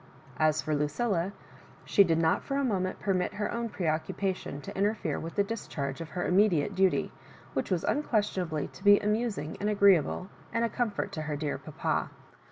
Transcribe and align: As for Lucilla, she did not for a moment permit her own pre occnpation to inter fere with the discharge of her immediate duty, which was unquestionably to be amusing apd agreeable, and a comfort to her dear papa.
As 0.39 0.63
for 0.63 0.73
Lucilla, 0.73 1.31
she 1.85 2.03
did 2.03 2.17
not 2.17 2.41
for 2.43 2.57
a 2.57 2.63
moment 2.63 2.99
permit 2.99 3.35
her 3.35 3.51
own 3.51 3.69
pre 3.69 3.85
occnpation 3.85 4.59
to 4.63 4.75
inter 4.75 4.95
fere 4.95 5.19
with 5.19 5.35
the 5.35 5.43
discharge 5.43 6.01
of 6.01 6.09
her 6.09 6.25
immediate 6.25 6.73
duty, 6.73 7.11
which 7.53 7.69
was 7.69 7.83
unquestionably 7.83 8.67
to 8.69 8.83
be 8.83 8.99
amusing 8.99 9.57
apd 9.61 9.69
agreeable, 9.69 10.27
and 10.51 10.65
a 10.65 10.69
comfort 10.69 11.11
to 11.11 11.21
her 11.21 11.35
dear 11.35 11.59
papa. 11.59 12.09